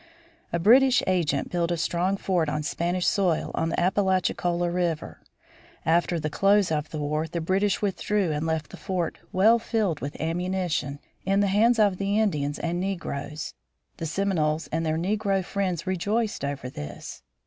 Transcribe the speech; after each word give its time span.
A 0.51 0.57
British 0.57 1.03
agent 1.05 1.51
built 1.51 1.69
a 1.69 1.77
strong 1.77 2.17
fort 2.17 2.49
on 2.49 2.63
Spanish 2.63 3.05
soil 3.05 3.51
on 3.53 3.69
the 3.69 3.79
Appalachicola 3.79 4.71
River. 4.71 5.21
After 5.85 6.19
the 6.19 6.27
close 6.31 6.71
of 6.71 6.89
the 6.89 6.97
war 6.97 7.27
the 7.27 7.39
British 7.39 7.83
withdrew 7.83 8.31
and 8.31 8.47
left 8.47 8.71
the 8.71 8.77
fort, 8.77 9.19
well 9.31 9.59
filled 9.59 9.99
with 9.99 10.19
ammunition, 10.19 10.97
in 11.23 11.39
the 11.41 11.45
hands 11.53 11.77
of 11.77 11.97
the 11.97 12.19
Indians 12.19 12.57
and 12.57 12.79
negroes. 12.79 13.53
The 13.97 14.07
Seminoles 14.07 14.65
and 14.71 14.83
their 14.83 14.97
negro 14.97 15.45
friends 15.45 15.85
rejoiced 15.85 16.43
over 16.43 16.67
this. 16.67 17.21